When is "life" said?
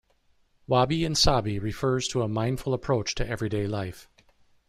3.67-4.09